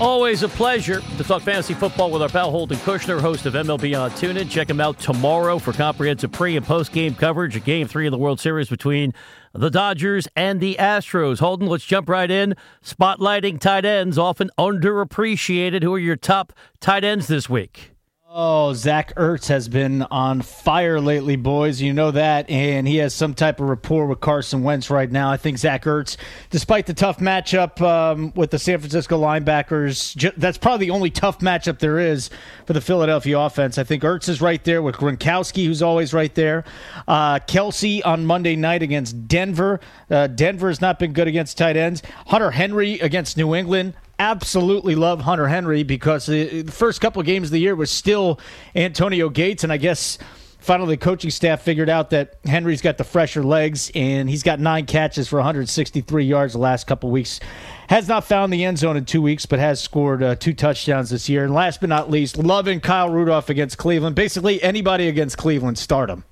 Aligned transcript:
Always 0.00 0.42
a 0.42 0.48
pleasure 0.48 1.00
to 1.00 1.24
talk 1.24 1.42
fantasy 1.42 1.74
football 1.74 2.10
with 2.10 2.22
our 2.22 2.28
pal 2.28 2.50
Holden 2.50 2.78
Kushner, 2.78 3.20
host 3.20 3.46
of 3.46 3.54
MLB 3.54 3.98
on 3.98 4.10
TuneIn. 4.12 4.50
Check 4.50 4.68
him 4.68 4.80
out 4.80 4.98
tomorrow 4.98 5.58
for 5.58 5.72
comprehensive 5.72 6.32
pre 6.32 6.56
and 6.56 6.66
post 6.66 6.92
game 6.92 7.14
coverage 7.14 7.54
of 7.54 7.64
Game 7.64 7.86
Three 7.86 8.06
of 8.06 8.10
the 8.10 8.18
World 8.18 8.40
Series 8.40 8.68
between 8.68 9.12
the 9.52 9.70
Dodgers 9.70 10.26
and 10.34 10.60
the 10.60 10.76
Astros. 10.78 11.38
Holden, 11.38 11.68
let's 11.68 11.84
jump 11.84 12.08
right 12.08 12.30
in. 12.30 12.56
Spotlighting 12.82 13.60
tight 13.60 13.84
ends, 13.84 14.18
often 14.18 14.50
underappreciated. 14.58 15.82
Who 15.82 15.94
are 15.94 15.98
your 15.98 16.16
top 16.16 16.52
tight 16.80 17.04
ends 17.04 17.28
this 17.28 17.48
week? 17.48 17.91
Oh, 18.34 18.72
Zach 18.72 19.14
Ertz 19.16 19.48
has 19.48 19.68
been 19.68 20.00
on 20.04 20.40
fire 20.40 21.02
lately, 21.02 21.36
boys. 21.36 21.82
You 21.82 21.92
know 21.92 22.12
that. 22.12 22.48
And 22.48 22.88
he 22.88 22.96
has 22.96 23.12
some 23.14 23.34
type 23.34 23.60
of 23.60 23.68
rapport 23.68 24.06
with 24.06 24.20
Carson 24.20 24.62
Wentz 24.62 24.88
right 24.88 25.10
now. 25.10 25.30
I 25.30 25.36
think 25.36 25.58
Zach 25.58 25.84
Ertz, 25.84 26.16
despite 26.48 26.86
the 26.86 26.94
tough 26.94 27.18
matchup 27.18 27.82
um, 27.82 28.32
with 28.34 28.50
the 28.50 28.58
San 28.58 28.78
Francisco 28.78 29.20
linebackers, 29.20 30.16
ju- 30.16 30.32
that's 30.38 30.56
probably 30.56 30.86
the 30.86 30.92
only 30.92 31.10
tough 31.10 31.40
matchup 31.40 31.78
there 31.78 31.98
is 31.98 32.30
for 32.64 32.72
the 32.72 32.80
Philadelphia 32.80 33.38
offense. 33.38 33.76
I 33.76 33.84
think 33.84 34.02
Ertz 34.02 34.30
is 34.30 34.40
right 34.40 34.64
there 34.64 34.80
with 34.80 34.96
Gronkowski, 34.96 35.66
who's 35.66 35.82
always 35.82 36.14
right 36.14 36.34
there. 36.34 36.64
Uh, 37.06 37.38
Kelce 37.40 38.00
on 38.02 38.24
Monday 38.24 38.56
night 38.56 38.82
against 38.82 39.28
Denver. 39.28 39.78
Uh, 40.10 40.26
Denver 40.26 40.68
has 40.68 40.80
not 40.80 40.98
been 40.98 41.12
good 41.12 41.28
against 41.28 41.58
tight 41.58 41.76
ends. 41.76 42.02
Hunter 42.28 42.52
Henry 42.52 42.94
against 43.00 43.36
New 43.36 43.54
England 43.54 43.92
absolutely 44.22 44.94
love 44.94 45.20
Hunter 45.20 45.48
Henry 45.48 45.82
because 45.82 46.26
the 46.26 46.62
first 46.64 47.00
couple 47.00 47.20
of 47.20 47.26
games 47.26 47.48
of 47.48 47.52
the 47.52 47.58
year 47.58 47.74
was 47.74 47.90
still 47.90 48.38
Antonio 48.74 49.28
Gates, 49.28 49.64
and 49.64 49.72
I 49.72 49.78
guess 49.78 50.16
finally 50.60 50.94
the 50.94 50.96
coaching 50.96 51.30
staff 51.30 51.62
figured 51.62 51.88
out 51.88 52.10
that 52.10 52.36
Henry's 52.44 52.80
got 52.80 52.98
the 52.98 53.04
fresher 53.04 53.42
legs, 53.42 53.90
and 53.94 54.30
he's 54.30 54.44
got 54.44 54.60
nine 54.60 54.86
catches 54.86 55.28
for 55.28 55.36
163 55.36 56.24
yards 56.24 56.52
the 56.52 56.60
last 56.60 56.86
couple 56.86 57.10
weeks. 57.10 57.40
Has 57.88 58.06
not 58.06 58.24
found 58.24 58.52
the 58.52 58.64
end 58.64 58.78
zone 58.78 58.96
in 58.96 59.04
two 59.04 59.20
weeks, 59.20 59.44
but 59.44 59.58
has 59.58 59.80
scored 59.80 60.22
uh, 60.22 60.36
two 60.36 60.54
touchdowns 60.54 61.10
this 61.10 61.28
year. 61.28 61.44
And 61.44 61.52
last 61.52 61.80
but 61.80 61.88
not 61.88 62.08
least, 62.08 62.38
loving 62.38 62.80
Kyle 62.80 63.10
Rudolph 63.10 63.50
against 63.50 63.76
Cleveland. 63.76 64.14
Basically, 64.14 64.62
anybody 64.62 65.08
against 65.08 65.36
Cleveland, 65.36 65.78
start 65.78 66.08
him. 66.08 66.24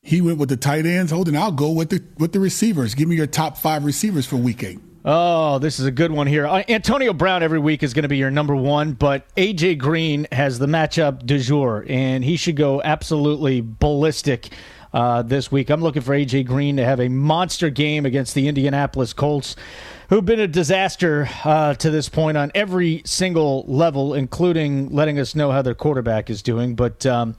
He 0.00 0.20
went 0.20 0.38
with 0.38 0.48
the 0.48 0.56
tight 0.56 0.86
ends. 0.86 1.12
Holden, 1.12 1.36
I'll 1.36 1.52
go 1.52 1.70
with 1.70 1.90
the 1.90 2.02
with 2.18 2.32
the 2.32 2.40
receivers. 2.40 2.94
Give 2.94 3.06
me 3.06 3.16
your 3.16 3.28
top 3.28 3.58
five 3.58 3.84
receivers 3.84 4.26
for 4.26 4.36
week 4.36 4.64
eight. 4.64 4.80
Oh, 5.04 5.58
this 5.58 5.80
is 5.80 5.86
a 5.86 5.90
good 5.90 6.12
one 6.12 6.28
here. 6.28 6.46
Uh, 6.46 6.62
Antonio 6.68 7.12
Brown 7.12 7.42
every 7.42 7.58
week 7.58 7.82
is 7.82 7.92
going 7.92 8.04
to 8.04 8.08
be 8.08 8.18
your 8.18 8.30
number 8.30 8.54
one, 8.54 8.92
but 8.92 9.34
AJ 9.34 9.78
Green 9.78 10.28
has 10.30 10.60
the 10.60 10.66
matchup 10.66 11.26
du 11.26 11.40
jour, 11.40 11.84
and 11.88 12.22
he 12.22 12.36
should 12.36 12.54
go 12.54 12.80
absolutely 12.80 13.62
ballistic 13.62 14.50
uh, 14.92 15.22
this 15.22 15.50
week. 15.50 15.70
I'm 15.70 15.80
looking 15.80 16.02
for 16.02 16.12
AJ 16.12 16.46
Green 16.46 16.76
to 16.76 16.84
have 16.84 17.00
a 17.00 17.08
monster 17.08 17.68
game 17.68 18.06
against 18.06 18.36
the 18.36 18.46
Indianapolis 18.46 19.12
Colts, 19.12 19.56
who've 20.08 20.24
been 20.24 20.38
a 20.38 20.46
disaster 20.46 21.28
uh, 21.44 21.74
to 21.74 21.90
this 21.90 22.08
point 22.08 22.36
on 22.36 22.52
every 22.54 23.02
single 23.04 23.64
level, 23.66 24.14
including 24.14 24.88
letting 24.90 25.18
us 25.18 25.34
know 25.34 25.50
how 25.50 25.62
their 25.62 25.74
quarterback 25.74 26.30
is 26.30 26.42
doing. 26.42 26.76
But 26.76 27.04
um, 27.06 27.34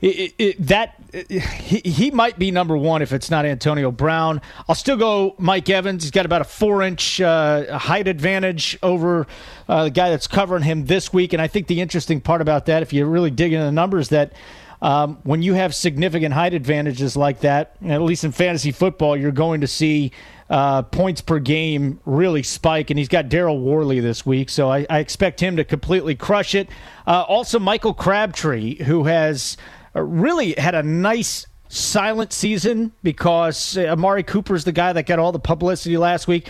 it, 0.00 0.34
it, 0.38 0.66
that 0.66 0.94
he, 1.12 1.80
he 1.84 2.10
might 2.10 2.38
be 2.38 2.50
number 2.50 2.76
one 2.76 3.02
if 3.02 3.12
it's 3.12 3.30
not 3.30 3.44
Antonio 3.44 3.90
Brown. 3.90 4.40
I'll 4.68 4.74
still 4.74 4.96
go 4.96 5.34
Mike 5.38 5.68
Evans. 5.68 6.04
He's 6.04 6.10
got 6.10 6.26
about 6.26 6.40
a 6.40 6.44
four 6.44 6.82
inch 6.82 7.20
uh, 7.20 7.78
height 7.78 8.06
advantage 8.06 8.78
over 8.82 9.26
uh, 9.68 9.84
the 9.84 9.90
guy 9.90 10.10
that's 10.10 10.26
covering 10.26 10.62
him 10.62 10.86
this 10.86 11.12
week. 11.12 11.32
And 11.32 11.42
I 11.42 11.48
think 11.48 11.66
the 11.66 11.80
interesting 11.80 12.20
part 12.20 12.40
about 12.40 12.66
that, 12.66 12.82
if 12.82 12.92
you 12.92 13.06
really 13.06 13.30
dig 13.30 13.52
into 13.52 13.64
the 13.64 13.72
numbers, 13.72 14.10
that 14.10 14.32
um, 14.80 15.18
when 15.24 15.42
you 15.42 15.54
have 15.54 15.74
significant 15.74 16.32
height 16.34 16.54
advantages 16.54 17.16
like 17.16 17.40
that, 17.40 17.74
at 17.84 18.00
least 18.00 18.22
in 18.22 18.30
fantasy 18.30 18.70
football, 18.70 19.16
you're 19.16 19.32
going 19.32 19.62
to 19.62 19.66
see 19.66 20.12
uh, 20.48 20.82
points 20.82 21.20
per 21.20 21.40
game 21.40 21.98
really 22.04 22.42
spike. 22.42 22.90
And 22.90 22.98
he's 22.98 23.08
got 23.08 23.28
Daryl 23.28 23.60
Worley 23.60 23.98
this 24.00 24.24
week, 24.24 24.48
so 24.48 24.70
I, 24.70 24.86
I 24.88 25.00
expect 25.00 25.40
him 25.40 25.56
to 25.56 25.64
completely 25.64 26.14
crush 26.14 26.54
it. 26.54 26.68
Uh, 27.06 27.22
also, 27.22 27.58
Michael 27.58 27.94
Crabtree, 27.94 28.84
who 28.84 29.04
has 29.04 29.56
really 30.02 30.54
had 30.58 30.74
a 30.74 30.82
nice 30.82 31.46
silent 31.68 32.32
season 32.32 32.92
because 33.02 33.76
uh, 33.76 33.82
Amari 33.82 34.22
Cooper's 34.22 34.64
the 34.64 34.72
guy 34.72 34.92
that 34.92 35.06
got 35.06 35.18
all 35.18 35.32
the 35.32 35.38
publicity 35.38 35.96
last 35.96 36.26
week. 36.26 36.48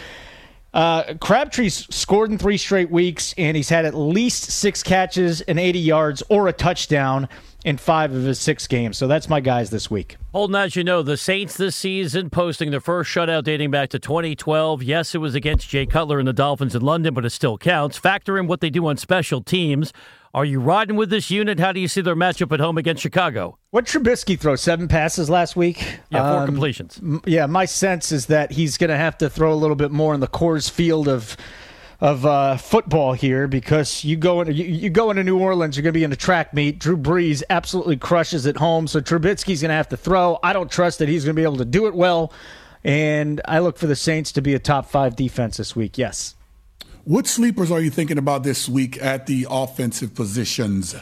Uh, 0.75 1.15
Crabtree's 1.15 1.93
scored 1.95 2.31
in 2.31 2.39
three 2.39 2.59
straight 2.59 2.91
weeks, 2.91 3.35
and 3.39 3.57
he's 3.57 3.71
had 3.71 3.85
at 3.85 3.95
least 3.95 4.45
six 4.51 4.83
catches 4.83 5.41
and 5.41 5.59
80 5.59 5.79
yards 5.79 6.23
or 6.29 6.47
a 6.47 6.53
touchdown 6.53 7.29
in 7.65 7.77
five 7.77 8.15
of 8.15 8.23
his 8.23 8.39
six 8.39 8.67
games. 8.67 8.97
So 8.97 9.09
that's 9.09 9.29
my 9.29 9.41
guys 9.41 9.71
this 9.71 9.91
week. 9.91 10.17
Holden, 10.33 10.55
as 10.57 10.77
you 10.77 10.85
know, 10.85 11.03
the 11.03 11.17
Saints 11.17 11.57
this 11.57 11.75
season 11.75 12.31
posting 12.31 12.71
their 12.71 12.81
first 12.81 13.11
shutout 13.11 13.45
dating 13.45 13.71
back 13.71 13.89
to 13.91 13.99
2012. 13.99 14.83
Yes, 14.83 15.15
it 15.15 15.19
was 15.19 15.35
against 15.35 15.69
Jay 15.69 15.87
Cutler 15.87 16.19
and 16.19 16.29
the 16.29 16.33
Dolphins 16.33 16.75
in 16.75 16.83
London, 16.83 17.15
but 17.15 17.25
it 17.25 17.31
still 17.31 17.59
counts. 17.59 17.97
Factor 17.97 18.39
in 18.39 18.47
what 18.47 18.61
they 18.61 18.71
do 18.71 18.87
on 18.87 18.97
special 18.97 19.41
teams. 19.41 19.93
Are 20.35 20.45
you 20.45 20.61
riding 20.61 20.97
with 20.97 21.11
this 21.11 21.31
unit? 21.31 21.59
How 21.59 21.73
do 21.73 21.81
you 21.81 21.89
see 21.89 22.01
their 22.03 22.15
matchup 22.17 22.53
at 22.53 22.61
home 22.61 22.77
against 22.79 23.03
Chicago? 23.03 23.59
What 23.71 23.87
Trubisky 23.87 24.39
throw 24.39 24.57
seven 24.57 24.87
passes 24.87 25.31
last 25.31 25.57
week? 25.57 25.79
Yeah, 26.11 26.31
four 26.31 26.41
Um, 26.41 26.47
completions. 26.47 26.99
m- 27.03 27.23
Yeah, 27.27 27.47
my 27.47 27.65
sense 27.65 28.13
is 28.13 28.27
that 28.27 28.53
he's 28.53 28.77
going 28.77 28.91
to 28.91 28.97
have 28.97 29.17
to 29.19 29.31
throw 29.31 29.53
a 29.53 29.57
little 29.57 29.77
bit 29.77 29.91
more 29.91 30.15
in 30.15 30.21
the 30.21 30.29
Coors 30.29 30.71
Field 30.71 31.09
of 31.09 31.37
of 32.01 32.25
uh, 32.25 32.57
football 32.57 33.13
here 33.13 33.49
because 33.49 34.05
you 34.05 34.15
go 34.17 34.41
into 34.41 34.53
you, 34.53 34.65
you 34.67 34.89
go 34.89 35.11
into 35.11 35.25
New 35.25 35.37
Orleans, 35.37 35.77
you're 35.77 35.83
going 35.83 35.93
to 35.95 35.99
be 35.99 36.05
in 36.05 36.13
a 36.13 36.17
track 36.17 36.55
meet. 36.55 36.79
Drew 36.79 36.97
Brees 36.97 37.43
absolutely 37.51 37.97
crushes 37.97 38.47
at 38.47 38.57
home, 38.59 38.87
so 38.87 39.01
Trubisky's 39.01 39.63
going 39.63 39.71
to 39.71 39.75
have 39.75 39.89
to 39.89 39.97
throw. 39.97 40.39
I 40.45 40.53
don't 40.53 40.71
trust 40.71 41.01
that 41.01 41.09
he's 41.09 41.25
going 41.25 41.35
to 41.35 41.41
be 41.41 41.43
able 41.45 41.57
to 41.57 41.65
do 41.65 41.89
it 41.89 41.95
well, 41.97 42.33
and 42.85 43.41
I 43.47 43.59
look 43.59 43.79
for 43.79 43.89
the 43.89 43.97
Saints 43.97 44.31
to 44.33 44.41
be 44.43 44.55
a 44.55 44.61
top 44.61 44.87
five 44.89 45.17
defense 45.17 45.57
this 45.57 45.75
week. 45.75 45.99
Yes. 45.99 46.37
What 47.09 47.27
sleepers 47.27 47.71
are 47.71 47.81
you 47.81 47.89
thinking 47.89 48.19
about 48.19 48.43
this 48.43 48.69
week 48.69 49.03
at 49.03 49.25
the 49.25 49.47
offensive 49.49 50.15
positions? 50.15 50.95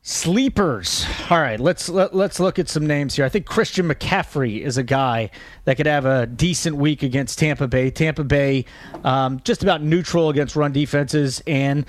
Sleepers. 0.00 1.04
All 1.28 1.40
right, 1.40 1.58
let's 1.58 1.88
let, 1.88 2.14
let's 2.14 2.38
look 2.38 2.60
at 2.60 2.68
some 2.68 2.86
names 2.86 3.16
here. 3.16 3.24
I 3.24 3.30
think 3.30 3.46
Christian 3.46 3.88
McCaffrey 3.88 4.60
is 4.60 4.78
a 4.78 4.84
guy 4.84 5.30
that 5.64 5.76
could 5.76 5.86
have 5.86 6.06
a 6.06 6.24
decent 6.28 6.76
week 6.76 7.02
against 7.02 7.40
Tampa 7.40 7.66
Bay. 7.66 7.90
Tampa 7.90 8.22
Bay, 8.22 8.64
um, 9.02 9.40
just 9.42 9.64
about 9.64 9.82
neutral 9.82 10.30
against 10.30 10.54
run 10.54 10.70
defenses, 10.70 11.42
and 11.48 11.84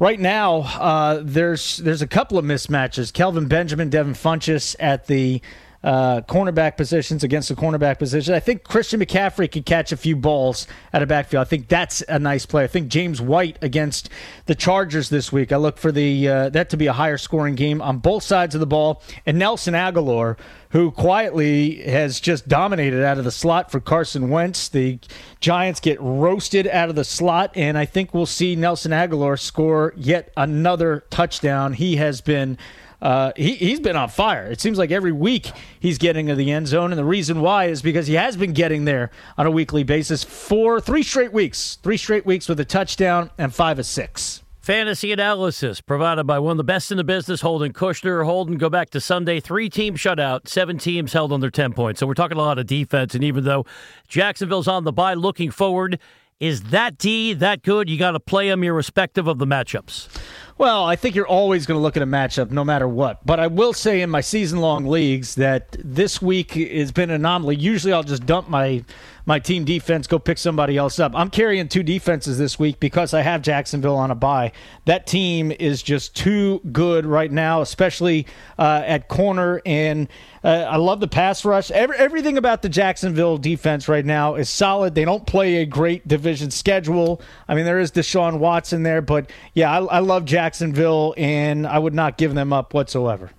right 0.00 0.18
now 0.18 0.62
uh, 0.62 1.20
there's 1.22 1.76
there's 1.76 2.02
a 2.02 2.08
couple 2.08 2.38
of 2.38 2.44
mismatches. 2.44 3.12
Kelvin 3.12 3.46
Benjamin, 3.46 3.88
Devin 3.88 4.14
Funchess 4.14 4.74
at 4.80 5.06
the 5.06 5.40
uh, 5.82 6.20
cornerback 6.22 6.76
positions 6.76 7.22
against 7.22 7.48
the 7.48 7.54
cornerback 7.54 7.98
position. 7.98 8.34
I 8.34 8.40
think 8.40 8.64
Christian 8.64 9.00
McCaffrey 9.00 9.50
could 9.50 9.66
catch 9.66 9.92
a 9.92 9.96
few 9.96 10.16
balls 10.16 10.66
at 10.92 11.02
a 11.02 11.06
backfield. 11.06 11.42
I 11.42 11.44
think 11.44 11.68
that's 11.68 12.02
a 12.08 12.18
nice 12.18 12.46
play. 12.46 12.64
I 12.64 12.66
think 12.66 12.88
James 12.88 13.20
White 13.20 13.58
against 13.62 14.08
the 14.46 14.54
Chargers 14.54 15.08
this 15.08 15.30
week. 15.30 15.52
I 15.52 15.56
look 15.56 15.78
for 15.78 15.92
the 15.92 16.28
uh, 16.28 16.48
that 16.50 16.70
to 16.70 16.76
be 16.76 16.86
a 16.86 16.92
higher 16.92 17.18
scoring 17.18 17.54
game 17.54 17.80
on 17.80 17.98
both 17.98 18.22
sides 18.22 18.54
of 18.54 18.60
the 18.60 18.66
ball. 18.66 19.02
And 19.24 19.38
Nelson 19.38 19.74
Agholor, 19.74 20.36
who 20.70 20.90
quietly 20.90 21.82
has 21.82 22.20
just 22.20 22.48
dominated 22.48 23.04
out 23.04 23.18
of 23.18 23.24
the 23.24 23.30
slot 23.30 23.70
for 23.70 23.80
Carson 23.80 24.28
Wentz. 24.28 24.68
The 24.68 24.98
Giants 25.40 25.80
get 25.80 26.00
roasted 26.00 26.66
out 26.66 26.88
of 26.88 26.96
the 26.96 27.04
slot, 27.04 27.52
and 27.54 27.78
I 27.78 27.84
think 27.84 28.12
we'll 28.12 28.26
see 28.26 28.56
Nelson 28.56 28.92
Agholor 28.92 29.38
score 29.38 29.94
yet 29.96 30.32
another 30.36 31.04
touchdown. 31.10 31.74
He 31.74 31.96
has 31.96 32.20
been 32.20 32.58
uh, 33.00 33.32
he, 33.36 33.54
he's 33.54 33.80
been 33.80 33.96
on 33.96 34.08
fire. 34.08 34.46
It 34.46 34.60
seems 34.60 34.78
like 34.78 34.90
every 34.90 35.12
week 35.12 35.50
he's 35.80 35.98
getting 35.98 36.26
to 36.26 36.34
the 36.34 36.50
end 36.50 36.68
zone, 36.68 36.92
and 36.92 36.98
the 36.98 37.04
reason 37.04 37.40
why 37.40 37.66
is 37.66 37.82
because 37.82 38.06
he 38.06 38.14
has 38.14 38.36
been 38.36 38.52
getting 38.52 38.84
there 38.84 39.10
on 39.36 39.46
a 39.46 39.50
weekly 39.50 39.82
basis 39.82 40.24
for 40.24 40.80
three 40.80 41.02
straight 41.02 41.32
weeks, 41.32 41.78
three 41.82 41.96
straight 41.96 42.26
weeks 42.26 42.48
with 42.48 42.60
a 42.60 42.64
touchdown 42.64 43.30
and 43.38 43.54
five 43.54 43.78
of 43.78 43.86
six. 43.86 44.42
Fantasy 44.66 45.12
analysis 45.12 45.80
provided 45.80 46.24
by 46.24 46.40
one 46.40 46.50
of 46.50 46.56
the 46.56 46.64
best 46.64 46.90
in 46.90 46.96
the 46.96 47.04
business, 47.04 47.40
Holden 47.40 47.72
Kushner. 47.72 48.24
Holden, 48.24 48.58
go 48.58 48.68
back 48.68 48.90
to 48.90 49.00
Sunday, 49.00 49.38
three 49.38 49.70
team 49.70 49.94
shutout, 49.94 50.48
seven 50.48 50.76
teams 50.76 51.12
held 51.12 51.32
under 51.32 51.50
10 51.50 51.72
points. 51.72 52.00
So 52.00 52.06
we're 52.08 52.14
talking 52.14 52.36
a 52.36 52.40
lot 52.40 52.58
of 52.58 52.66
defense. 52.66 53.14
And 53.14 53.22
even 53.22 53.44
though 53.44 53.64
Jacksonville's 54.08 54.66
on 54.66 54.82
the 54.82 54.92
bye 54.92 55.14
looking 55.14 55.52
forward, 55.52 56.00
is 56.40 56.64
that 56.64 56.98
D 56.98 57.32
that 57.34 57.62
good? 57.62 57.88
You 57.88 57.96
got 57.96 58.10
to 58.10 58.20
play 58.20 58.48
them 58.48 58.64
irrespective 58.64 59.28
of 59.28 59.38
the 59.38 59.46
matchups. 59.46 60.08
Well, 60.58 60.84
I 60.84 60.96
think 60.96 61.14
you're 61.14 61.26
always 61.26 61.66
going 61.66 61.76
to 61.76 61.82
look 61.82 61.98
at 61.98 62.02
a 62.02 62.06
matchup 62.06 62.50
no 62.50 62.64
matter 62.64 62.88
what. 62.88 63.24
But 63.26 63.38
I 63.38 63.46
will 63.46 63.74
say 63.74 64.00
in 64.00 64.08
my 64.08 64.22
season 64.22 64.60
long 64.60 64.86
leagues 64.86 65.34
that 65.34 65.76
this 65.78 66.22
week 66.22 66.52
has 66.52 66.92
been 66.92 67.10
an 67.10 67.16
anomaly. 67.16 67.56
Usually 67.56 67.92
I'll 67.92 68.02
just 68.02 68.24
dump 68.24 68.48
my 68.48 68.82
my 69.26 69.40
team 69.40 69.64
defense, 69.64 70.06
go 70.06 70.20
pick 70.20 70.38
somebody 70.38 70.76
else 70.76 71.00
up. 71.00 71.12
I'm 71.14 71.30
carrying 71.30 71.68
two 71.68 71.82
defenses 71.82 72.38
this 72.38 72.58
week 72.58 72.78
because 72.78 73.12
I 73.12 73.22
have 73.22 73.42
Jacksonville 73.42 73.96
on 73.96 74.12
a 74.12 74.14
bye. 74.14 74.52
That 74.84 75.06
team 75.06 75.50
is 75.50 75.82
just 75.82 76.14
too 76.14 76.60
good 76.72 77.04
right 77.04 77.30
now, 77.30 77.60
especially 77.60 78.26
uh, 78.56 78.82
at 78.86 79.08
corner. 79.08 79.60
And 79.66 80.08
uh, 80.44 80.66
I 80.68 80.76
love 80.76 81.00
the 81.00 81.08
pass 81.08 81.44
rush. 81.44 81.72
Every, 81.72 81.96
everything 81.96 82.38
about 82.38 82.62
the 82.62 82.68
Jacksonville 82.68 83.36
defense 83.36 83.88
right 83.88 84.04
now 84.04 84.36
is 84.36 84.48
solid. 84.48 84.94
They 84.94 85.04
don't 85.04 85.26
play 85.26 85.56
a 85.56 85.66
great 85.66 86.06
division 86.06 86.52
schedule. 86.52 87.20
I 87.48 87.56
mean, 87.56 87.64
there 87.64 87.80
is 87.80 87.90
Deshaun 87.90 88.38
Watson 88.38 88.84
there, 88.84 89.02
but 89.02 89.28
yeah, 89.54 89.76
I, 89.76 89.84
I 89.84 89.98
love 89.98 90.24
Jacksonville, 90.24 91.14
and 91.16 91.66
I 91.66 91.80
would 91.80 91.94
not 91.94 92.16
give 92.16 92.34
them 92.34 92.52
up 92.52 92.74
whatsoever. 92.74 93.32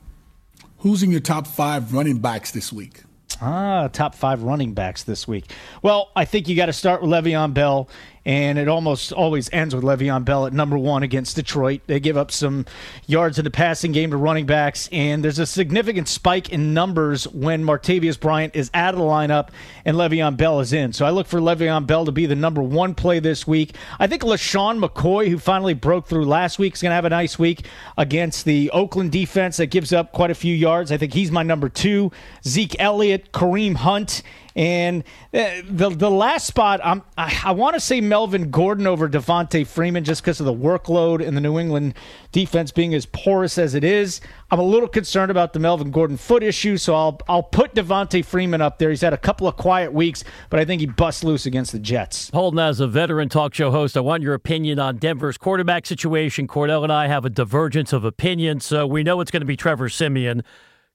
Who's 0.80 1.02
in 1.02 1.12
your 1.12 1.22
top 1.22 1.48
five 1.48 1.94
running 1.94 2.20
backs 2.20 2.52
this 2.52 2.74
week? 2.74 3.04
Ah, 3.42 3.88
top 3.92 4.16
five 4.16 4.44
running 4.44 4.74
backs 4.74 5.04
this 5.04 5.28
week. 5.28 5.52
Well, 5.82 6.12
I 6.16 6.26
think 6.26 6.48
you 6.48 6.56
got 6.56 6.68
to 6.68 6.74
start 6.74 7.02
with 7.02 7.12
Le'Veon 7.12 7.54
Bell 7.54 7.88
and 8.28 8.60
it 8.60 8.68
almost 8.68 9.14
always 9.14 9.50
ends 9.54 9.74
with 9.74 9.86
Le'Veon 9.86 10.26
Bell 10.26 10.46
at 10.46 10.52
number 10.52 10.78
one 10.78 11.02
against 11.02 11.38
Detroit. 11.38 11.80
They 11.88 12.02
give 12.02 12.18
up 12.18 12.30
some 12.30 12.66
yards 13.06 13.40
in 13.40 13.46
the 13.46 13.50
passing 13.50 13.94
game 13.94 14.12
to 14.12 14.18
running 14.18 14.46
backs, 14.46 14.90
and 14.92 15.24
there's 15.24 15.40
a 15.40 15.46
significant 15.46 16.10
spike 16.10 16.50
in 16.50 16.74
numbers 16.74 17.26
when 17.30 17.64
Martavis 17.64 18.20
Bryant 18.20 18.54
is 18.54 18.70
out 18.74 18.94
of 18.94 19.00
the 19.00 19.06
lineup 19.06 19.50
and 19.86 19.96
Le'Veon 19.96 20.36
Bell 20.36 20.60
is 20.60 20.74
in. 20.74 20.92
So 20.92 21.06
I 21.06 21.10
look 21.12 21.26
for 21.26 21.40
Le'Veon 21.40 21.88
Bell 21.88 22.04
to 22.04 22.12
be 22.12 22.26
the 22.26 22.36
number 22.36 22.62
one 22.62 22.96
play 22.96 23.20
this 23.20 23.48
week. 23.48 23.78
I 23.98 24.08
think 24.08 24.24
LeSean 24.24 24.84
McCoy, 24.84 25.30
who 25.30 25.38
finally 25.38 25.74
broke 25.74 26.08
through 26.08 26.26
last 26.26 26.60
week, 26.60 26.74
is 26.74 26.82
going 26.82 26.92
to 26.92 26.96
have 26.96 27.06
a 27.06 27.10
nice 27.10 27.40
week 27.40 27.66
against 27.98 28.44
the 28.44 28.70
Oakland 28.72 29.14
defense 29.14 29.56
that 29.56 29.68
gives 29.68 29.94
up 29.94 30.12
quite 30.12 30.32
a 30.32 30.36
few 30.36 30.54
yards. 30.54 30.92
I 30.92 30.98
think 30.98 31.14
he's 31.14 31.32
my 31.32 31.44
number 31.44 31.70
two. 31.70 32.12
Zeke 32.46 32.76
Elliott, 32.78 33.32
Kareem 33.32 33.76
Hunt, 33.76 34.22
and 34.58 35.04
uh, 35.36 35.62
the 35.70 35.90
the 35.90 36.10
last 36.10 36.48
spot, 36.48 36.82
I'm, 36.84 37.04
I, 37.16 37.42
I 37.46 37.52
want 37.52 37.76
to 37.76 37.80
say 37.80 38.02
Melvin 38.18 38.50
Gordon 38.50 38.88
over 38.88 39.08
Devonta 39.08 39.64
Freeman 39.64 40.04
just 40.04 40.24
because 40.24 40.40
of 40.40 40.48
the 40.48 40.54
workload 40.54 41.24
and 41.24 41.38
the 41.38 41.42
New 41.42 41.60
England 41.60 41.94
defense 42.32 42.72
being 42.72 42.96
as 42.96 43.06
porous 43.06 43.60
as 43.60 43.76
it 43.76 43.84
is. 43.84 44.22
I'm 44.50 44.58
a 44.58 44.64
little 44.64 44.88
concerned 44.88 45.30
about 45.30 45.54
the 45.54 45.60
Melvin 45.60 45.92
Gordon 45.92 46.18
foot 46.18 46.42
issue, 46.42 46.78
so 46.78 46.96
I'll 46.96 47.22
I'll 47.30 47.44
put 47.44 47.76
Devonta 47.76 48.26
Freeman 48.26 48.60
up 48.60 48.80
there. 48.80 48.90
He's 48.90 49.02
had 49.02 49.14
a 49.14 49.20
couple 49.20 49.48
of 49.48 49.56
quiet 49.56 49.94
weeks, 49.94 50.24
but 50.50 50.60
I 50.60 50.66
think 50.66 50.82
he 50.82 50.88
busts 50.88 51.24
loose 51.24 51.46
against 51.46 51.74
the 51.74 51.78
Jets. 51.78 52.32
Holden, 52.32 52.58
as 52.58 52.80
a 52.80 52.88
veteran 52.88 53.30
talk 53.30 53.54
show 53.54 53.70
host, 53.70 53.96
I 53.96 54.00
want 54.00 54.24
your 54.24 54.34
opinion 54.34 54.80
on 54.80 54.98
Denver's 54.98 55.38
quarterback 55.38 55.86
situation. 55.86 56.48
Kordell 56.48 56.82
and 56.82 56.92
I 56.92 57.06
have 57.06 57.24
a 57.24 57.30
divergence 57.30 57.94
of 57.94 58.04
opinion, 58.04 58.62
so 58.62 58.88
we 58.88 59.04
know 59.04 59.22
it's 59.22 59.30
going 59.30 59.42
to 59.42 59.46
be 59.46 59.56
Trevor 59.56 59.90
Siemian. 59.90 60.42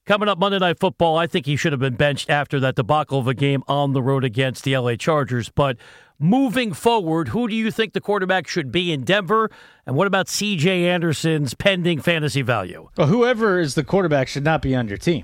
Coming 0.05 0.27
up 0.27 0.37
Monday 0.37 0.59
Night 0.59 0.81
Football, 0.81 1.17
I 1.17 1.27
think 1.27 1.45
he 1.45 1.55
should 1.55 1.71
have 1.71 1.79
been 1.79 1.95
benched 1.95 2.29
after 2.29 2.59
that 2.59 2.75
debacle 2.75 3.19
of 3.19 3.27
a 3.29 3.33
game 3.33 3.63
on 3.69 3.93
the 3.93 4.01
road 4.01 4.25
against 4.25 4.65
the 4.65 4.75
LA 4.77 4.95
Chargers. 4.95 5.47
But 5.47 5.77
moving 6.19 6.73
forward, 6.73 7.29
who 7.29 7.47
do 7.47 7.55
you 7.55 7.71
think 7.71 7.93
the 7.93 8.01
quarterback 8.01 8.45
should 8.45 8.69
be 8.69 8.91
in 8.91 9.05
Denver? 9.05 9.49
And 9.85 9.95
what 9.95 10.05
about 10.07 10.27
CJ 10.27 10.83
Anderson's 10.87 11.53
pending 11.53 12.01
fantasy 12.01 12.41
value? 12.41 12.89
Well, 12.97 13.07
whoever 13.07 13.61
is 13.61 13.75
the 13.75 13.83
quarterback 13.85 14.27
should 14.27 14.43
not 14.43 14.61
be 14.61 14.75
on 14.75 14.89
your 14.89 14.97
team. 14.97 15.23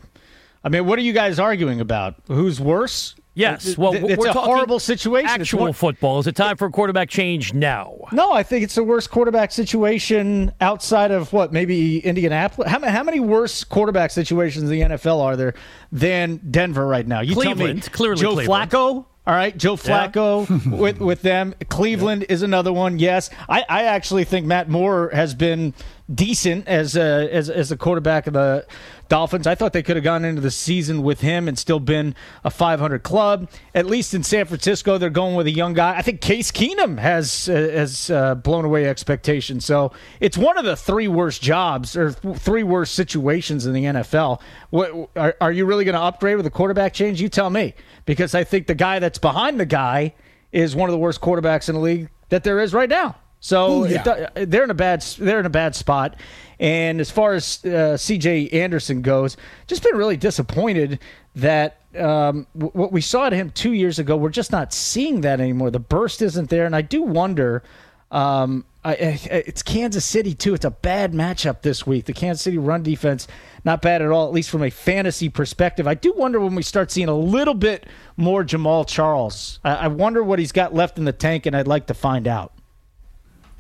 I 0.64 0.70
mean, 0.70 0.86
what 0.86 0.98
are 0.98 1.02
you 1.02 1.12
guys 1.12 1.40
arguing 1.40 1.82
about? 1.82 2.16
Who's 2.30 2.62
worse? 2.62 3.16
Yes, 3.40 3.78
well, 3.78 3.94
it's 3.94 4.18
we're 4.18 4.28
a 4.28 4.34
horrible 4.34 4.80
situation. 4.80 5.30
Actual 5.30 5.62
one- 5.62 5.74
football. 5.74 6.20
Is 6.20 6.28
it 6.28 6.36
time 6.36 6.58
for 6.58 6.66
a 6.66 6.72
quarterback 6.72 7.10
change 7.10 7.54
now? 7.54 7.96
No, 8.12 8.34
I 8.34 8.44
think 8.44 8.64
it's 8.64 8.76
the 8.76 8.84
worst 8.84 9.10
quarterback 9.10 9.52
situation 9.52 10.52
outside 10.60 11.12
of 11.12 11.32
what 11.32 11.54
maybe 11.54 12.00
Indianapolis. 12.00 12.70
How, 12.70 12.80
how 12.82 13.04
many 13.04 13.20
worse 13.20 13.64
quarterback 13.64 14.12
situations 14.12 14.64
in 14.64 14.70
the 14.70 14.82
NFL 14.82 15.22
are 15.22 15.36
there 15.36 15.54
than 15.92 16.42
Denver 16.50 16.86
right 16.86 17.08
now? 17.08 17.22
You 17.22 17.34
Cleveland, 17.34 17.84
tell 17.84 17.92
me, 17.92 17.96
clearly 17.96 18.22
Joe 18.22 18.34
Cleveland. 18.34 18.72
Flacco. 18.72 19.06
All 19.28 19.36
right, 19.36 19.56
Joe 19.56 19.76
Flacco 19.76 20.50
yeah. 20.50 20.76
with 20.78 21.00
with 21.00 21.22
them. 21.22 21.54
Cleveland 21.70 22.24
yeah. 22.24 22.34
is 22.34 22.42
another 22.42 22.74
one. 22.74 22.98
Yes, 22.98 23.30
I, 23.48 23.64
I 23.70 23.84
actually 23.84 24.24
think 24.24 24.48
Matt 24.48 24.70
Moore 24.70 25.12
has 25.14 25.36
been 25.36 25.74
decent 26.14 26.68
as 26.68 26.96
a, 26.96 27.32
as 27.32 27.50
as 27.50 27.72
a 27.72 27.78
quarterback 27.78 28.28
of 28.28 28.34
the 28.34 28.66
Dolphins. 29.10 29.48
I 29.48 29.56
thought 29.56 29.74
they 29.74 29.84
could 29.84 29.96
have 29.96 30.04
gone 30.04 30.24
into 30.24 30.42
the 30.42 30.52
season 30.52 31.04
with 31.04 31.22
him 31.22 31.48
and 31.48 31.58
still 31.58 31.80
been 31.80 32.16
a 32.44 32.50
500 32.50 33.04
club. 33.04 33.50
At 33.74 33.86
least 33.86 34.14
in 34.14 34.24
San 34.24 34.46
Francisco, 34.46 34.98
they're 34.98 35.10
going 35.10 35.36
with 35.36 35.48
a 35.48 35.52
young 35.52 35.74
guy. 35.74 35.98
I 35.98 36.02
think 36.02 36.22
Case 36.22 36.52
Keenum 36.52 37.00
has 37.00 37.50
uh, 37.50 37.54
has 37.54 38.10
uh, 38.10 38.36
blown 38.36 38.66
away 38.66 38.88
expectations. 38.88 39.66
So 39.66 39.92
it's 40.20 40.38
one 40.38 40.58
of 40.58 40.66
the 40.66 40.76
three 40.76 41.08
worst 41.08 41.42
jobs 41.42 41.96
or 41.96 42.12
three 42.12 42.64
worst 42.64 42.96
situations 42.96 43.66
in 43.66 43.74
the 43.74 43.84
NFL. 43.84 44.42
What, 44.70 45.10
are, 45.16 45.36
are 45.42 45.52
you 45.52 45.66
really 45.66 45.86
going 45.86 45.96
to 45.96 46.02
upgrade 46.02 46.38
with 46.38 46.46
a 46.46 46.52
quarterback 46.52 46.94
change? 46.94 47.22
You 47.22 47.30
tell 47.30 47.50
me, 47.50 47.74
because 48.06 48.36
I 48.36 48.44
think 48.44 48.68
the 48.68 48.76
guy 48.76 49.00
that's 49.00 49.20
behind 49.20 49.60
the 49.60 49.66
guy 49.66 50.14
is 50.52 50.76
one 50.76 50.90
of 50.90 50.94
the 50.94 51.00
worst 51.00 51.22
quarterbacks 51.22 51.70
in 51.70 51.76
the 51.76 51.82
league 51.82 52.10
that 52.30 52.44
there 52.44 52.60
is 52.60 52.74
right 52.74 52.90
now. 52.90 53.16
So 53.40 53.84
Ooh, 53.84 53.88
yeah. 53.88 54.30
it, 54.36 54.52
they're 54.52 54.64
in 54.64 54.70
a 54.70 54.76
bad 54.76 55.02
they're 55.18 55.40
in 55.40 55.46
a 55.46 55.52
bad 55.52 55.76
spot. 55.76 56.16
And 56.60 57.00
as 57.00 57.10
far 57.10 57.36
as 57.36 57.64
uh, 57.64 57.96
C.J. 57.96 58.50
Anderson 58.50 59.02
goes, 59.02 59.38
just 59.68 59.82
been 59.82 59.96
really 59.96 60.18
disappointed 60.18 61.00
that 61.36 61.80
um, 61.98 62.48
w- 62.54 62.72
what 62.74 62.92
we 62.92 63.00
saw 63.00 63.28
at 63.28 63.34
him 63.34 63.50
two 63.52 63.72
years 63.72 63.98
ago, 63.98 64.18
we're 64.18 64.30
just 64.30 64.52
not 64.52 64.74
seeing 64.74 65.22
that 65.22 65.40
anymore. 65.40 65.72
The 65.72 65.80
burst 65.80 66.22
isn't 66.22 66.50
there, 66.50 66.66
and 66.66 66.76
I 66.76 66.82
do 66.82 67.02
wonder. 67.02 67.64
Um, 68.12 68.66
I, 68.84 68.94
it's 68.94 69.62
Kansas 69.62 70.06
City 70.06 70.34
too. 70.34 70.54
It's 70.54 70.66
a 70.66 70.72
bad 70.72 71.14
matchup 71.14 71.62
this 71.62 71.86
week. 71.86 72.06
The 72.06 72.14
Kansas 72.14 72.42
City 72.42 72.58
run 72.58 72.82
defense 72.82 73.28
not 73.66 73.82
bad 73.82 74.02
at 74.02 74.10
all, 74.10 74.26
at 74.26 74.34
least 74.34 74.50
from 74.50 74.64
a 74.64 74.70
fantasy 74.70 75.30
perspective. 75.30 75.88
I 75.88 75.94
do 75.94 76.14
wonder 76.14 76.40
when 76.40 76.56
we 76.56 76.64
start 76.64 76.92
seeing 76.92 77.10
a 77.10 77.18
little 77.18 77.54
bit 77.54 77.86
more 78.16 78.44
Jamaal 78.44 78.88
Charles. 78.88 79.60
I, 79.64 79.76
I 79.76 79.88
wonder 79.88 80.24
what 80.24 80.40
he's 80.40 80.52
got 80.52 80.74
left 80.74 80.98
in 80.98 81.06
the 81.06 81.14
tank, 81.14 81.46
and 81.46 81.56
I'd 81.56 81.68
like 81.68 81.88
to 81.88 81.94
find 81.94 82.28
out. 82.28 82.54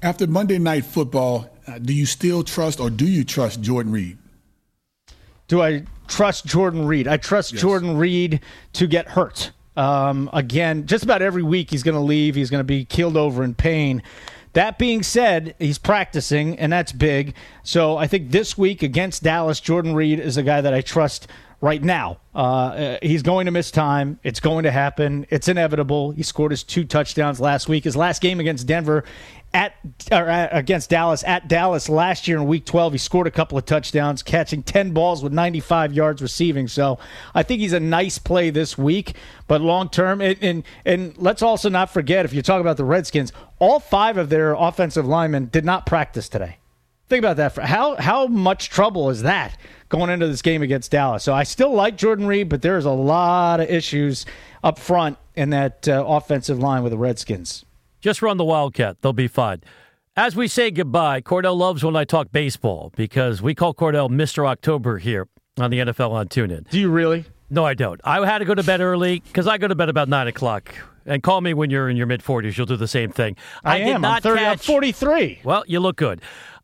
After 0.01 0.27
Monday 0.27 0.59
Night 0.59 0.85
Football, 0.85 1.49
uh, 1.67 1.77
do 1.77 1.93
you 1.93 2.05
still 2.05 2.43
trust 2.43 2.79
or 2.79 2.89
do 2.89 3.05
you 3.05 3.25
trust 3.25 3.61
Jordan 3.61 3.91
Reed? 3.91 4.17
Do 5.49 5.61
I 5.61 5.83
trust 6.07 6.45
Jordan 6.45 6.87
Reed? 6.87 7.07
I 7.07 7.17
trust 7.17 7.51
yes. 7.51 7.61
Jordan 7.61 7.97
Reed 7.97 8.39
to 8.73 8.87
get 8.87 9.09
hurt. 9.09 9.51
Um, 9.75 10.29
again, 10.31 10.85
just 10.85 11.03
about 11.03 11.21
every 11.21 11.43
week 11.43 11.71
he's 11.71 11.83
going 11.83 11.95
to 11.95 12.01
leave. 12.01 12.35
He's 12.35 12.49
going 12.49 12.59
to 12.59 12.65
be 12.65 12.85
keeled 12.85 13.17
over 13.17 13.43
in 13.43 13.55
pain. 13.55 14.01
That 14.53 14.79
being 14.79 15.03
said, 15.03 15.53
he's 15.59 15.77
practicing, 15.77 16.57
and 16.57 16.71
that's 16.71 16.91
big. 16.91 17.35
So 17.63 17.97
I 17.97 18.07
think 18.07 18.31
this 18.31 18.57
week 18.57 18.81
against 18.81 19.21
Dallas, 19.23 19.59
Jordan 19.59 19.93
Reed 19.93 20.19
is 20.19 20.37
a 20.37 20.43
guy 20.43 20.61
that 20.61 20.73
I 20.73 20.81
trust 20.81 21.27
right 21.61 21.83
now. 21.83 22.17
Uh, 22.33 22.97
he's 23.01 23.21
going 23.21 23.45
to 23.45 23.51
miss 23.51 23.69
time. 23.69 24.19
It's 24.23 24.39
going 24.39 24.63
to 24.63 24.71
happen. 24.71 25.25
It's 25.29 25.47
inevitable. 25.47 26.11
He 26.11 26.23
scored 26.23 26.51
his 26.51 26.63
two 26.63 26.85
touchdowns 26.85 27.39
last 27.39 27.67
week. 27.67 27.83
His 27.83 27.95
last 27.95 28.21
game 28.21 28.39
against 28.39 28.65
Denver, 28.65 29.03
at, 29.53 29.73
at, 30.11 30.49
against 30.55 30.89
Dallas 30.89 31.23
at 31.23 31.47
Dallas 31.47 31.89
last 31.89 32.27
year 32.27 32.37
in 32.37 32.45
Week 32.45 32.65
12. 32.65 32.93
He 32.93 32.97
scored 32.99 33.27
a 33.27 33.31
couple 33.31 33.57
of 33.57 33.65
touchdowns, 33.65 34.21
catching 34.21 34.61
10 34.61 34.91
balls 34.91 35.23
with 35.23 35.33
95 35.33 35.93
yards 35.93 36.21
receiving. 36.21 36.67
So 36.67 36.99
I 37.33 37.43
think 37.43 37.61
he's 37.61 37.73
a 37.73 37.79
nice 37.79 38.19
play 38.19 38.49
this 38.49 38.77
week. 38.77 39.15
But 39.47 39.61
long 39.61 39.89
term, 39.89 40.21
and, 40.21 40.37
and 40.41 40.63
and 40.85 41.17
let's 41.17 41.41
also 41.41 41.69
not 41.69 41.89
forget 41.89 42.25
if 42.25 42.33
you 42.33 42.41
talk 42.41 42.61
about 42.61 42.77
the 42.77 42.85
Redskins, 42.85 43.33
all 43.57 43.79
five 43.79 44.17
of 44.17 44.29
their 44.29 44.53
offensive 44.53 45.07
linemen 45.07 45.47
did 45.47 45.65
not 45.65 45.85
practice 45.85 46.29
today. 46.29 46.57
Think 47.07 47.25
about 47.25 47.37
that. 47.37 47.57
How 47.65 47.95
how 47.95 48.27
much 48.27 48.69
trouble 48.69 49.09
is 49.09 49.23
that 49.23 49.57
going 49.89 50.11
into 50.11 50.27
this 50.27 50.43
game 50.43 50.61
against 50.61 50.91
Dallas? 50.91 51.23
So 51.23 51.33
I 51.33 51.41
still 51.41 51.73
like 51.73 51.97
Jordan 51.97 52.27
Reed, 52.27 52.49
but 52.49 52.61
there's 52.61 52.85
a 52.85 52.91
lot 52.91 53.59
of 53.59 53.67
issues 53.67 54.27
up 54.63 54.77
front 54.77 55.17
in 55.35 55.49
that 55.49 55.87
uh, 55.87 56.03
offensive 56.07 56.59
line 56.59 56.83
with 56.83 56.91
the 56.91 56.99
Redskins. 56.99 57.65
Just 58.01 58.21
run 58.21 58.37
the 58.37 58.45
Wildcat. 58.45 59.01
They'll 59.01 59.13
be 59.13 59.27
fine. 59.27 59.61
As 60.15 60.35
we 60.35 60.47
say 60.47 60.71
goodbye, 60.71 61.21
Kordell 61.21 61.57
loves 61.57 61.83
when 61.83 61.95
I 61.95 62.03
talk 62.03 62.31
baseball 62.31 62.91
because 62.95 63.41
we 63.41 63.55
call 63.55 63.73
Kordell 63.73 64.09
Mr. 64.09 64.45
October 64.47 64.97
here 64.97 65.27
on 65.57 65.69
the 65.71 65.79
NFL 65.79 66.11
on 66.11 66.27
TuneIn. 66.27 66.69
Do 66.69 66.79
you 66.79 66.89
really? 66.89 67.25
No, 67.49 67.65
I 67.65 67.73
don't. 67.73 67.99
I 68.03 68.25
had 68.25 68.39
to 68.39 68.45
go 68.45 68.55
to 68.55 68.63
bed 68.63 68.81
early 68.81 69.19
because 69.19 69.47
I 69.47 69.57
go 69.57 69.67
to 69.67 69.75
bed 69.75 69.89
about 69.89 70.07
9 70.07 70.27
o'clock. 70.27 70.73
And 71.05 71.23
call 71.23 71.41
me 71.41 71.53
when 71.53 71.71
you're 71.71 71.89
in 71.89 71.97
your 71.97 72.05
mid 72.05 72.21
40s. 72.21 72.55
You'll 72.55 72.67
do 72.67 72.75
the 72.75 72.87
same 72.87 73.11
thing. 73.11 73.35
I, 73.63 73.75
I 73.75 73.77
am. 73.79 73.87
Did 73.87 73.99
not 74.01 74.15
I'm, 74.17 74.21
30, 74.21 74.39
catch, 74.39 74.51
I'm 74.51 74.73
43. 74.73 75.39
Well, 75.43 75.63
you 75.65 75.79
look 75.79 75.95
good. 75.95 76.21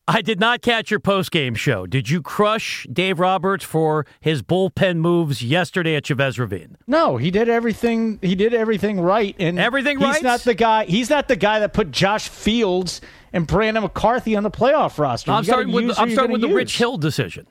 I 0.07 0.21
did 0.21 0.39
not 0.39 0.62
catch 0.62 0.91
your 0.91 1.00
post 1.00 1.31
game 1.31 1.55
show. 1.55 1.88
Did 1.88 2.09
you 2.09 2.21
crush 2.21 2.85
Dave 2.93 3.19
Roberts 3.19 3.65
for 3.65 4.05
his 4.19 4.43
bullpen 4.43 4.97
moves 4.97 5.41
yesterday 5.41 5.95
at 5.95 6.05
Chavez 6.05 6.38
Ravine? 6.38 6.77
No, 6.85 7.17
he 7.17 7.31
did 7.31 7.50
everything. 7.50 8.19
He 8.21 8.35
did 8.35 8.53
everything 8.53 9.00
right, 9.00 9.35
and 9.39 9.57
everything 9.57 9.97
he's 9.97 10.05
right. 10.05 10.15
He's 10.17 10.24
not 10.24 10.41
the 10.41 10.53
guy. 10.53 10.85
He's 10.85 11.09
not 11.09 11.27
the 11.27 11.35
guy 11.35 11.59
that 11.59 11.74
put 11.74 11.89
Josh 11.89 12.29
Fields 12.29 13.01
and 13.33 13.47
Brandon 13.47 13.81
McCarthy 13.81 14.35
on 14.35 14.43
the 14.43 14.51
playoff 14.51 15.00
roster. 15.00 15.31
I'm 15.31 15.43
starting 15.43 15.74
with 15.74 15.97
I'm 15.97 16.12
starting 16.12 16.33
with 16.33 16.41
the 16.41 16.53
Rich 16.53 16.77
Hill 16.77 16.97
decision. 16.97 17.47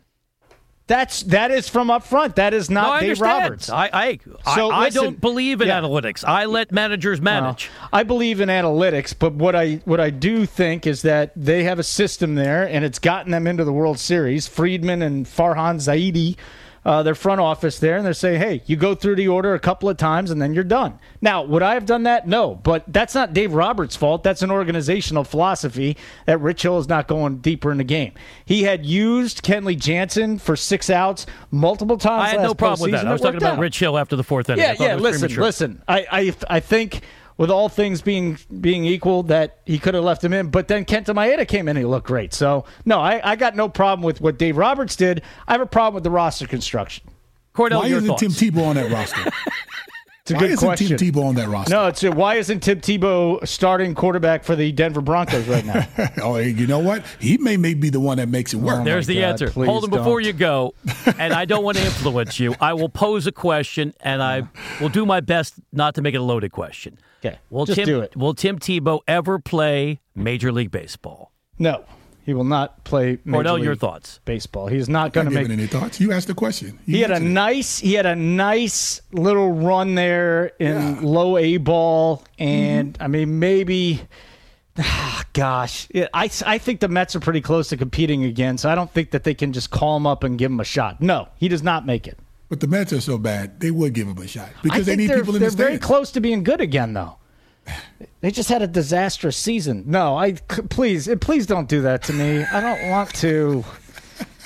That's 0.86 1.22
that 1.24 1.50
is 1.50 1.66
from 1.66 1.90
up 1.90 2.04
front. 2.04 2.36
That 2.36 2.52
is 2.52 2.68
not 2.68 3.00
no, 3.00 3.08
Dave 3.08 3.20
Roberts. 3.20 3.70
I 3.70 3.88
I, 3.90 4.18
so 4.54 4.70
I, 4.70 4.84
listen, 4.84 5.00
I 5.00 5.02
don't 5.04 5.20
believe 5.20 5.62
in 5.62 5.68
yeah. 5.68 5.80
analytics. 5.80 6.24
I 6.24 6.44
let 6.44 6.72
managers 6.72 7.20
uh, 7.20 7.22
manage. 7.22 7.70
Well, 7.80 7.88
I 7.94 8.02
believe 8.02 8.40
in 8.40 8.50
analytics, 8.50 9.14
but 9.18 9.32
what 9.32 9.56
I 9.56 9.76
what 9.86 9.98
I 9.98 10.10
do 10.10 10.44
think 10.44 10.86
is 10.86 11.00
that 11.02 11.32
they 11.36 11.64
have 11.64 11.78
a 11.78 11.82
system 11.82 12.34
there, 12.34 12.68
and 12.68 12.84
it's 12.84 12.98
gotten 12.98 13.32
them 13.32 13.46
into 13.46 13.64
the 13.64 13.72
World 13.72 13.98
Series. 13.98 14.46
Friedman 14.46 15.00
and 15.00 15.24
Farhan 15.24 15.76
Zaidi 15.76 16.36
uh, 16.84 17.02
their 17.02 17.14
front 17.14 17.40
office 17.40 17.78
there, 17.78 17.96
and 17.96 18.04
they're 18.04 18.12
saying, 18.12 18.40
"Hey, 18.40 18.62
you 18.66 18.76
go 18.76 18.94
through 18.94 19.16
the 19.16 19.28
order 19.28 19.54
a 19.54 19.58
couple 19.58 19.88
of 19.88 19.96
times, 19.96 20.30
and 20.30 20.40
then 20.40 20.54
you're 20.54 20.64
done." 20.64 20.98
Now, 21.20 21.42
would 21.42 21.62
I 21.62 21.74
have 21.74 21.86
done 21.86 22.02
that? 22.04 22.28
No, 22.28 22.56
but 22.56 22.84
that's 22.86 23.14
not 23.14 23.32
Dave 23.32 23.54
Roberts' 23.54 23.96
fault. 23.96 24.22
That's 24.22 24.42
an 24.42 24.50
organizational 24.50 25.24
philosophy 25.24 25.96
that 26.26 26.40
Rich 26.40 26.62
Hill 26.62 26.78
is 26.78 26.88
not 26.88 27.08
going 27.08 27.38
deeper 27.38 27.72
in 27.72 27.78
the 27.78 27.84
game. 27.84 28.12
He 28.44 28.64
had 28.64 28.84
used 28.84 29.42
Kenley 29.42 29.78
Jansen 29.78 30.38
for 30.38 30.56
six 30.56 30.90
outs 30.90 31.26
multiple 31.50 31.96
times. 31.96 32.24
I 32.24 32.28
had 32.28 32.42
no 32.42 32.54
problem 32.54 32.90
with 32.90 33.00
that. 33.00 33.06
I 33.06 33.12
was 33.12 33.20
talking 33.20 33.38
about 33.38 33.54
out. 33.54 33.58
Rich 33.58 33.78
Hill 33.78 33.98
after 33.98 34.16
the 34.16 34.24
fourth 34.24 34.50
inning. 34.50 34.64
Yeah, 34.64 34.74
yeah. 34.78 34.94
Listen, 34.96 35.20
premature. 35.20 35.44
listen. 35.44 35.82
I, 35.88 36.06
I, 36.10 36.56
I 36.56 36.60
think 36.60 37.02
with 37.36 37.50
all 37.50 37.68
things 37.68 38.02
being 38.02 38.38
being 38.60 38.84
equal, 38.84 39.24
that 39.24 39.58
he 39.66 39.78
could 39.78 39.94
have 39.94 40.04
left 40.04 40.22
him 40.22 40.32
in. 40.32 40.48
But 40.50 40.68
then 40.68 40.84
Kenta 40.84 41.14
Maeda 41.14 41.46
came 41.46 41.68
in; 41.68 41.76
and 41.76 41.78
he 41.78 41.84
looked 41.84 42.06
great. 42.06 42.32
So 42.32 42.64
no, 42.84 43.00
I, 43.00 43.20
I 43.32 43.36
got 43.36 43.56
no 43.56 43.68
problem 43.68 44.04
with 44.04 44.20
what 44.20 44.38
Dave 44.38 44.56
Roberts 44.56 44.96
did. 44.96 45.22
I 45.48 45.52
have 45.52 45.60
a 45.60 45.66
problem 45.66 45.94
with 45.94 46.04
the 46.04 46.10
roster 46.10 46.46
construction. 46.46 47.04
Kordell, 47.54 47.80
Why 47.82 47.86
your 47.86 47.98
isn't 47.98 48.08
thoughts? 48.08 48.20
Tim 48.20 48.30
Tebow 48.32 48.66
on 48.66 48.76
that 48.76 48.90
roster? 48.90 49.30
It's 50.24 50.30
a 50.30 50.34
Why 50.36 50.40
good 50.40 50.50
isn't 50.52 50.66
question. 50.66 50.96
Tim 50.96 51.12
Tebow 51.12 51.24
on 51.26 51.34
that 51.34 51.48
roster? 51.50 51.74
No, 51.74 51.86
it's 51.88 52.02
a, 52.02 52.10
why 52.10 52.36
isn't 52.36 52.60
Tim 52.60 52.80
Tebow 52.80 53.46
starting 53.46 53.94
quarterback 53.94 54.42
for 54.42 54.56
the 54.56 54.72
Denver 54.72 55.02
Broncos 55.02 55.46
right 55.46 55.66
now? 55.66 55.86
oh, 56.22 56.38
you 56.38 56.66
know 56.66 56.78
what? 56.78 57.04
He 57.20 57.36
may, 57.36 57.58
may 57.58 57.74
be 57.74 57.90
the 57.90 58.00
one 58.00 58.16
that 58.16 58.30
makes 58.30 58.54
it 58.54 58.56
work. 58.56 58.80
Oh, 58.80 58.84
There's 58.84 59.06
the 59.06 59.16
God, 59.16 59.42
answer. 59.42 59.50
Hold 59.50 59.84
him 59.84 59.90
before 59.90 60.22
you 60.22 60.32
go. 60.32 60.72
And 61.18 61.34
I 61.34 61.44
don't 61.44 61.62
want 61.62 61.76
to 61.76 61.84
influence 61.84 62.40
you. 62.40 62.54
I 62.58 62.72
will 62.72 62.88
pose 62.88 63.26
a 63.26 63.32
question, 63.32 63.92
and 64.00 64.22
I 64.22 64.48
will 64.80 64.88
do 64.88 65.04
my 65.04 65.20
best 65.20 65.56
not 65.72 65.94
to 65.96 66.00
make 66.00 66.14
it 66.14 66.18
a 66.20 66.22
loaded 66.22 66.52
question. 66.52 66.98
Okay, 67.22 67.36
Will 67.50 67.66
just 67.66 67.76
Tim, 67.76 67.84
do 67.84 68.00
it. 68.00 68.16
Will 68.16 68.32
Tim 68.32 68.58
Tebow 68.58 69.00
ever 69.06 69.38
play 69.38 70.00
Major 70.14 70.50
League 70.52 70.70
Baseball? 70.70 71.32
No, 71.58 71.84
he 72.24 72.34
will 72.34 72.44
not 72.44 72.84
play. 72.84 73.18
Major 73.24 73.42
Kordell, 73.44 73.62
your 73.62 73.76
thoughts? 73.76 74.20
Baseball. 74.24 74.66
He's 74.66 74.88
not 74.88 75.12
going 75.12 75.28
to 75.28 75.32
make. 75.32 75.48
any 75.50 75.66
thoughts. 75.66 76.00
You 76.00 76.12
asked 76.12 76.26
the 76.26 76.34
question. 76.34 76.78
You 76.86 76.96
He 76.96 77.00
had 77.02 77.10
a 77.10 77.16
it. 77.16 77.20
nice. 77.22 77.78
He 77.78 77.94
had 77.94 78.06
a 78.06 78.16
nice 78.16 79.00
little 79.12 79.52
run 79.52 79.94
there 79.94 80.46
in 80.58 81.02
low 81.02 81.36
A 81.38 81.58
ball, 81.58 82.24
and 82.38 82.96
I 83.00 83.08
mean 83.08 83.38
maybe. 83.38 84.02
ah, 84.78 85.24
Gosh, 85.32 85.88
Yeah, 85.92 86.06
I, 86.14 86.30
I 86.46 86.58
think 86.58 86.78
the 86.80 86.88
Mets 86.88 87.16
are 87.16 87.20
pretty 87.20 87.40
close 87.40 87.68
to 87.70 87.76
competing 87.76 88.22
again, 88.24 88.56
so 88.56 88.70
I 88.70 88.74
don't 88.76 88.90
think 88.90 89.10
that 89.10 89.24
they 89.24 89.34
can 89.34 89.52
just 89.52 89.70
call 89.70 89.96
him 89.96 90.06
up 90.06 90.22
and 90.22 90.38
give 90.38 90.50
him 90.50 90.60
a 90.60 90.64
shot. 90.64 91.00
No, 91.00 91.28
he 91.36 91.48
does 91.48 91.62
not 91.62 91.84
make 91.86 92.06
it. 92.06 92.18
But 92.48 92.60
the 92.60 92.68
Mets 92.68 92.92
are 92.92 93.00
so 93.00 93.18
bad, 93.18 93.58
they 93.60 93.70
would 93.72 93.94
give 93.94 94.06
him 94.06 94.16
a 94.18 94.26
shot 94.28 94.50
because 94.62 94.86
they 94.86 94.92
think 94.92 94.98
need 95.00 95.10
they're, 95.10 95.18
people 95.18 95.34
in 95.34 95.40
they're 95.40 95.50
very 95.50 95.78
close 95.78 96.12
to 96.12 96.20
being 96.20 96.44
good 96.44 96.60
again, 96.60 96.92
though. 96.92 97.16
They 98.20 98.30
just 98.30 98.48
had 98.48 98.62
a 98.62 98.66
disastrous 98.66 99.36
season. 99.36 99.84
No, 99.86 100.16
I 100.16 100.32
please, 100.32 101.08
eh, 101.08 101.16
please 101.20 101.46
don't 101.46 101.68
do 101.68 101.82
that 101.82 102.02
to 102.04 102.12
me. 102.12 102.42
I 102.44 102.60
don't 102.60 102.88
want 102.90 103.14
to. 103.16 103.64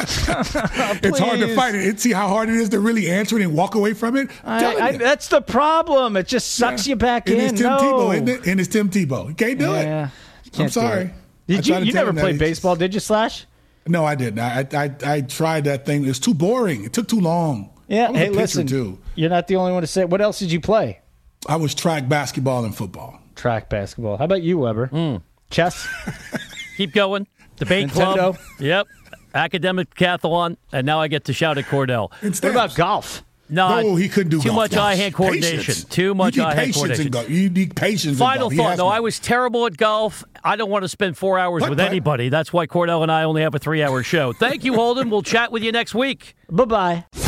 It's 0.01 1.19
hard 1.19 1.41
to 1.41 1.55
fight 1.57 1.75
it. 1.75 1.87
And 1.89 2.01
see 2.01 2.13
how 2.13 2.29
hard 2.29 2.49
it 2.49 2.55
is 2.55 2.69
to 2.71 2.81
really 2.81 3.09
answer 3.11 3.37
it 3.39 3.43
and 3.43 3.53
walk 3.55 3.75
away 3.75 3.95
from 3.95 4.17
it. 4.17 4.31
I, 4.45 4.77
I, 4.77 4.93
that's 4.97 5.29
the 5.29 5.41
problem. 5.41 6.17
It 6.17 6.29
just 6.29 6.55
sucks 6.55 6.87
you 6.87 6.95
back 6.97 7.29
and 7.29 7.39
in. 7.39 7.45
it's 7.51 7.61
Tim 7.61 7.71
no. 7.71 7.79
Tebow, 7.79 8.29
it? 8.29 8.47
And 8.47 8.61
it's 8.61 8.69
Tim 8.69 8.89
Tebow. 8.91 9.29
He 9.29 9.35
can't 9.35 9.59
do 9.59 9.67
Yeah, 9.73 10.07
it. 10.45 10.53
can't 10.53 10.61
I'm 10.67 10.69
sorry. 10.71 11.11
Did 11.49 11.67
you? 11.67 11.77
You 11.79 11.93
never 11.93 12.13
played 12.13 12.39
baseball, 12.39 12.75
just- 12.75 12.81
did 12.81 12.95
you, 12.95 13.01
Slash? 13.01 13.47
No, 13.87 14.05
I 14.05 14.15
didn't. 14.15 14.39
I, 14.41 14.67
I 14.75 14.95
I 15.15 15.21
tried 15.23 15.65
that 15.65 15.85
thing. 15.87 16.05
It 16.05 16.09
was 16.09 16.21
too 16.21 16.35
boring. 16.35 16.85
It 16.85 16.93
took 16.93 17.09
too 17.09 17.21
long. 17.21 17.71
Yeah. 17.89 18.09
I 18.09 18.11
was 18.11 18.21
a 18.21 18.25
Hey, 18.25 18.31
listen. 18.31 18.67
Too. 18.67 18.99
You're 19.15 19.31
not 19.31 19.49
the 19.49 19.57
only 19.57 19.73
one 19.73 19.81
to 19.83 19.87
say. 19.87 20.03
it. 20.03 20.11
What 20.11 20.21
else 20.21 20.39
did 20.39 20.53
you 20.53 20.61
play? 20.61 21.01
I 21.47 21.57
was 21.57 21.75
track 21.75 22.09
basketball 22.09 22.65
and 22.65 22.75
football. 22.75 23.19
Track 23.37 23.69
basketball. 23.69 24.17
How 24.17 24.25
about 24.25 24.43
you, 24.43 24.59
Weber? 24.59 24.87
Hmm. 24.87 25.17
Chess. 25.51 25.87
Keep 26.77 26.93
going. 26.93 27.27
Debate 27.57 27.91
club. 27.91 28.39
Yep. 28.59 28.87
Academic 29.35 29.95
decathlon. 29.95 30.57
And 30.73 30.87
now 30.87 31.01
I 31.01 31.09
get 31.09 31.25
to 31.27 31.33
shout 31.33 31.59
at 31.59 31.65
Kordell. 31.67 32.11
And 32.23 32.35
what 32.37 32.51
about 32.51 32.75
golf? 32.75 33.25
No, 33.51 33.81
No, 33.81 33.97
he 33.97 34.09
couldn't 34.11 34.31
do 34.31 34.41
too 34.41 34.49
golf. 34.49 34.57
much 34.57 34.71
Gosh, 34.73 34.81
eye-hand 34.81 35.15
coordination. 35.15 35.59
patience. 35.59 35.85
Too 35.85 36.15
much 36.15 36.37
you 36.37 36.43
need 36.43 36.49
eye-hand 36.49 36.59
patience 36.59 36.77
coordination. 36.77 37.07
In 37.07 37.11
golf. 37.13 37.31
You 37.31 37.49
need 37.51 37.75
patience. 37.77 38.05
in 38.13 38.15
Final 38.17 38.51
golf. 38.51 38.55
Thought. 38.57 38.69
has 38.71 38.79
No, 38.79 38.85
none. 38.89 38.95
I 38.97 39.01
was 39.01 39.19
terrible 39.19 39.65
at 39.67 39.77
golf. 39.79 40.23
I 40.45 40.57
don't 40.57 40.71
want 40.71 40.85
to 40.85 40.89
spend 40.89 41.17
four 41.17 41.39
hours 41.39 41.63
What, 41.63 41.71
with 41.71 41.79
what? 41.79 41.89
anybody. 41.89 42.29
That's 42.29 42.53
why 42.53 42.67
Kordell 42.67 43.03
and 43.03 43.11
I 43.11 43.23
only 43.25 43.41
have 43.43 43.55
a 43.55 43.59
three-hour 43.59 44.03
show. 44.03 44.33
Thank 44.35 44.65
you, 44.65 44.75
Holden. 44.75 45.09
We'll 45.09 45.23
chat 45.23 45.51
with 45.51 45.63
you 45.63 45.73
next 45.73 45.95
week. 45.95 46.35
Bye 46.51 46.65
bye. 46.67 47.28